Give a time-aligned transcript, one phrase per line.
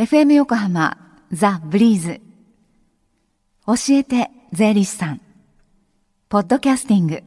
[0.00, 0.96] FM 横浜
[1.30, 2.22] ザ・ブリーズ
[3.66, 5.20] 教えて税理士さん。
[6.30, 7.22] ポッドキャスティング。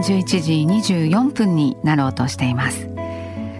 [0.00, 0.52] 11時
[0.94, 2.88] 24分になろうとしています。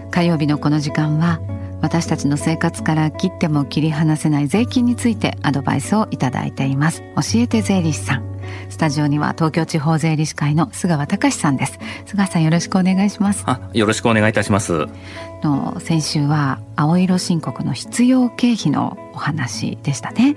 [0.09, 1.39] 火曜日のこの時間は
[1.79, 7.01] 私たちの生活から切っても切り離せない税金についてアドバイスをいただいています。
[7.01, 8.36] 教えて税理士さん。
[8.69, 11.79] スタジオには東京地方税理士会の菅川隆さんです。
[12.05, 13.43] 菅さんよろしくお願いします。
[13.45, 14.85] あよろしくお願いいたします。
[15.43, 20.35] の先週は青色申告の必要経費のお話でしたね。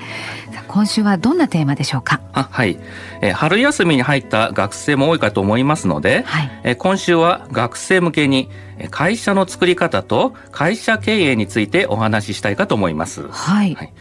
[0.68, 2.20] 今週はどんなテーマでしょうか？
[2.32, 2.78] あはい。
[3.22, 8.50] え春休みに入った学生も多いかと思いますので、はい、え今週は学生向けに
[8.90, 13.28] 会社の作り方と会社経営についてお話ししたいかと思います。
[13.28, 13.92] はい、はい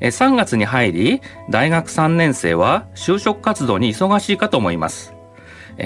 [0.00, 1.20] 3月に入り、
[1.50, 5.14] 大学3年生は就職活動に忙しいかと思います。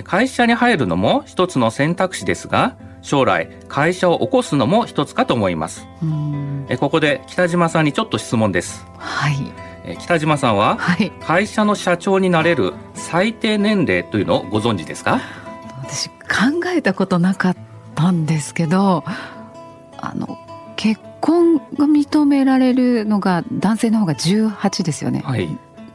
[0.04, 5.86] 会社に入るのも一つの選択肢ですが、将来会社を起こすのも一つかと思います。
[6.78, 8.86] ここで北島さんにちょっと質問です。
[8.98, 9.96] はい。
[9.98, 10.78] 北島さんは、
[11.26, 15.20] 会社の社長になれる最低年齢というのをご存知ですか？
[15.84, 16.14] 私考
[16.74, 17.56] えたことなかっ
[17.96, 19.02] たんですけど
[19.98, 20.38] あの
[20.76, 25.22] 結婚が認められるのが男性の方が18ですよね。
[25.24, 25.48] はい。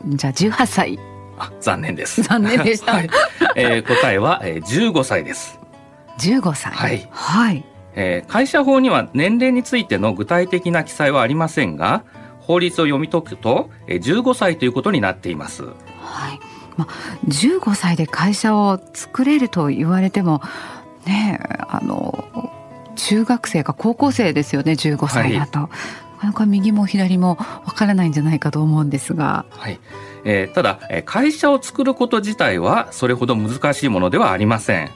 [0.07, 0.99] じゃあ18歳。
[1.37, 2.23] あ、残念です。
[2.23, 2.93] 残念でした。
[2.93, 3.09] はい、
[3.55, 5.59] えー、答えは、えー、15歳です。
[6.17, 6.71] 15歳。
[6.71, 7.07] はい。
[7.11, 7.63] はい。
[7.93, 12.03] えー、会社法には年齢についての具体的な記載はありませんが、
[12.39, 15.63] 法律を読み解くと、えー、15歳ということになっています。
[15.63, 16.39] はい。
[16.77, 20.41] まあ、15歳で会社を作れると言われても、
[21.05, 21.39] ね
[21.69, 22.36] あの
[22.97, 29.45] 中学生か高校生ですよね15歳だと、はい、なかなか右も左もわからないんじゃないかと思うんですが。
[29.51, 29.79] はい。
[30.25, 34.89] えー、ただ会社を作ること自体はそれほど難しいものではありません、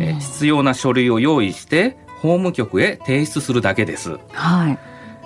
[0.00, 4.78] えー、必要な書類を用意して法務局へ提出するだけです、はい。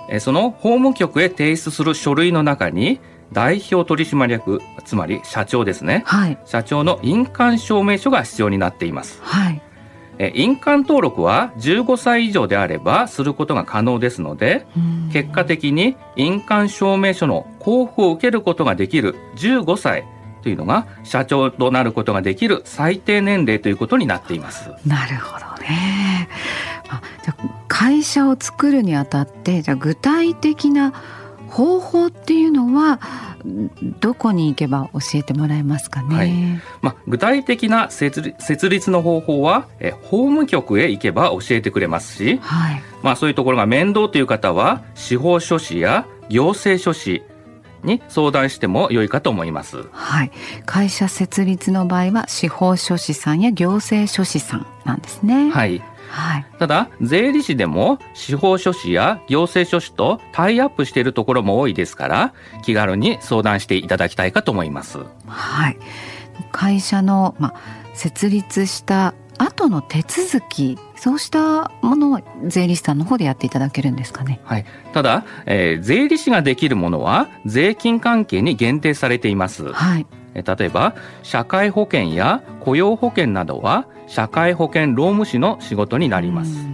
[0.09, 2.99] えー、その法務局へ提出する書類の中に
[3.31, 9.61] 代表取締役つまり社長ですね、はい、社長の印鑑証明書が必要になっています、はい
[10.19, 14.67] 印鑑登録は15歳以上であればすることが可能ですので、
[15.13, 20.03] 結果的に印鑑証明書の交付を受けることができる15歳
[20.41, 24.69] というのが社長となることができる最低年齢ということになっています。
[24.85, 26.27] なるほどね。
[26.89, 27.35] あじゃ
[27.67, 30.93] 会社を作るにあたってじゃ具体的な
[31.47, 32.99] 方法っていうのは
[33.99, 36.31] どこに行けば教えてもらえますかね、はい、
[36.81, 38.21] まあ、具体的な設
[38.69, 47.23] 立の方法はえ法務局へ行けば教えてくれますし、はい、まあ、そういうところが面倒という方は司法書士や行政書士
[47.83, 49.83] に相談しても良いかと思います。
[49.91, 50.31] はい、
[50.65, 55.49] 会社設立の場合は司法書士さんや行政書士さんなんですね。
[55.49, 55.81] はい。
[56.09, 62.33] はい、ただ税理士でも司法書士や行政書士とタイアップしているところも多いですから
[62.63, 64.99] 気軽に相談していただきたいかと思います。
[65.27, 65.77] はい、
[66.51, 67.53] 会社の、ま、
[67.93, 74.41] 設立した後の手続きそうしたものは税理士さんの方でやっていただけるんですかね。
[74.43, 74.65] はい。
[74.91, 79.71] ただ、えー、税理士ができるものは税金関係に限定されています。
[79.71, 80.05] はい。
[80.33, 86.67] 例えば社会保険や雇用保険などは社会保険労務士の仕事になります。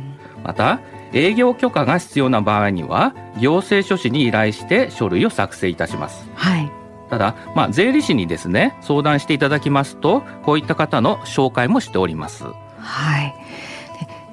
[0.44, 0.80] また
[1.14, 6.28] 営業許可が必要な場合には行政書士に依頼して書類を作成いたします。
[6.36, 6.72] はい。
[7.10, 12.44] ただ、まあ、税理士にですね相談していただきますとこういった方の紹介もしております。
[12.80, 13.34] はい。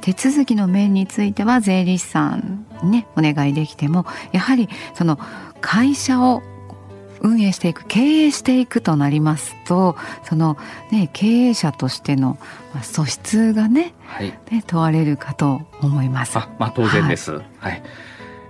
[0.00, 5.18] 手続きの面については税理士さんにねお願いできてもやはりその
[5.60, 6.42] 会社を
[7.22, 10.58] 運営していく経営していくとなりますとその、
[10.90, 12.36] ね、経営者としての
[12.82, 16.38] 素質がね,、はい、ね問われるかと思います。
[16.38, 17.82] あまあ、当然です、はい、はい。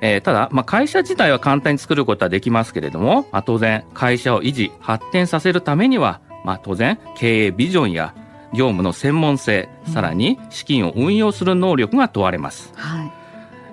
[0.01, 8.15] えー、ただ、まあ、会社自体は簡単に作ることはできますけれども、まあ、当然会社を維持発展させるためには、まあ、当然経営ビジョンや
[8.53, 12.73] 業務の専門性、さらに資金を運用する能力が問われます。
[12.75, 13.22] はい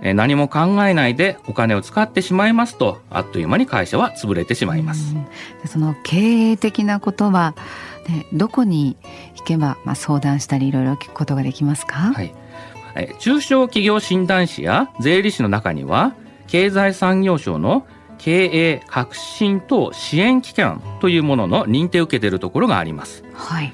[0.02, 5.16] え何も考えないでお金を使ってしまいますとあっという間に会社は潰れてしまいます。
[5.66, 7.56] その経営的なことは、
[8.08, 8.98] ね、どこに
[9.36, 12.34] 行けば、まあ、相談したりいろいろ聞くことができますか、はい、
[12.96, 16.14] え中小企業診断士や税理士の中には
[16.48, 17.86] 経済産業省の
[18.18, 23.24] 経営革新等支援機関というものの認定を受けているところがあります。
[23.34, 23.74] はい、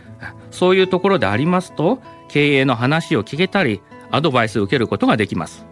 [0.52, 5.66] そういうところでありますと経営の話を聞けたりアドバイスを受けることができます。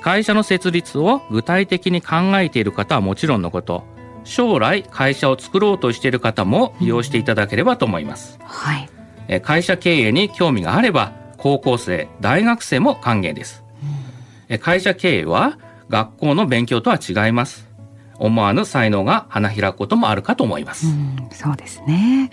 [0.00, 3.84] 会社の設立を具体的に考えている方はもちろんのこと
[4.24, 8.86] 将来会社を作ろうとしている方も利用していただければと思います、は
[9.28, 13.62] い、会社経営に興味があれば高校生大学生も歓迎です
[14.60, 15.58] 会社経営は
[15.88, 17.66] 学校の勉強とは違います。
[18.18, 20.86] 思わぬ才能が花開くこともあるかと思います。
[20.86, 22.30] うん、そうですね。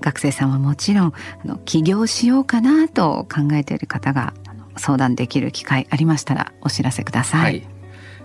[0.00, 1.12] 学生さんはもちろんあ
[1.44, 4.32] の起業しようかなと考えている方が
[4.78, 7.42] 相談できる機会ありましたらお知らせください。
[7.42, 7.78] はい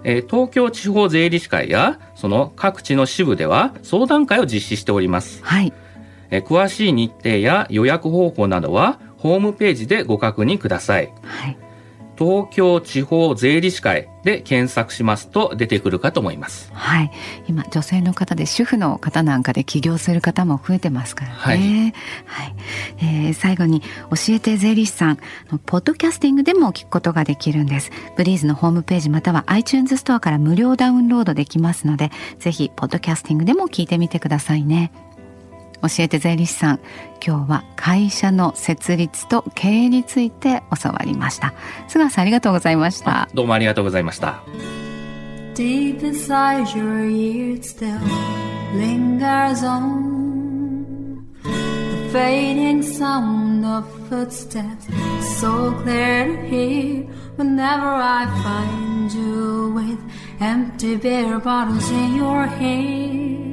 [0.05, 5.41] えー、東京地方税理士会やその各地の支部では相談会を実施しております。
[5.43, 5.73] はい。
[6.29, 11.13] えー、詳しい日程や予約方法などはホームページでご確認ください。
[11.23, 11.57] はい。
[12.17, 16.71] 東京地方税理士会で検索しますと出てくるかと思います。
[16.73, 17.11] はい。
[17.47, 21.35] 今女性の方で主婦の方なんかで起業する方も増えてますからね。
[21.37, 21.57] はい。
[22.25, 22.55] はい、
[22.97, 25.17] えー、最後に教えて税理士さん
[25.65, 27.91] ポッドキャスティングでも聞くことができるんです。
[28.15, 34.91] ブリーズのホームページまたは iTunes ストアから無料ダウンロードできますので、ぜひポッドキャスティングでも聞いてみてくださいね。
[35.83, 36.79] 教えて税理士さん
[37.25, 41.53] 今日は会社の設立と経営について教わりました
[41.89, 44.41] 菅さんありがとうございましたどうもありがとうございました
[45.55, 47.99] Deep inside your ears still
[48.75, 50.13] lingers on
[51.43, 54.87] The fading sound of footsteps
[55.39, 57.03] So clear to hear
[57.35, 59.99] Whenever I find you with
[60.39, 63.52] Empty beer bottles in your hand